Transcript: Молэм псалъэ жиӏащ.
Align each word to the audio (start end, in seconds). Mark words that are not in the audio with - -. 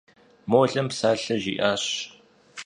Молэм 0.49 0.87
псалъэ 0.91 1.35
жиӏащ. 1.41 1.83